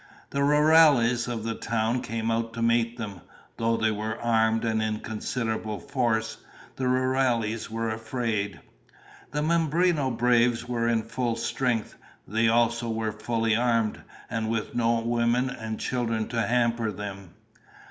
The 0.31 0.39
rurales 0.41 1.27
of 1.27 1.43
the 1.43 1.53
town 1.53 2.01
came 2.01 2.31
out 2.31 2.53
to 2.53 2.63
meet 2.63 2.97
them. 2.97 3.21
Though 3.57 3.77
they 3.77 3.91
were 3.91 4.19
armed 4.19 4.65
and 4.65 4.81
in 4.81 5.01
considerable 5.01 5.77
force, 5.77 6.37
the 6.75 6.85
rurales 6.87 7.69
were 7.69 7.91
afraid. 7.91 8.59
The 9.29 9.43
Mimbreno 9.43 10.09
braves 10.09 10.67
were 10.67 10.87
in 10.87 11.03
full 11.03 11.35
strength. 11.35 11.97
They 12.27 12.47
also 12.49 12.89
were 12.89 13.11
fully 13.11 13.55
armed, 13.55 14.01
and 14.27 14.49
with 14.49 14.73
no 14.73 15.01
women 15.01 15.51
and 15.51 15.79
children 15.79 16.27
to 16.29 16.47
hamper 16.47 16.91
them. 16.91 17.35